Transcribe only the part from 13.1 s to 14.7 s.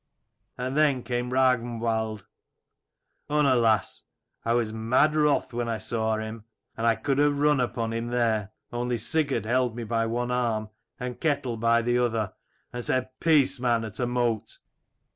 Peace, man, at a mote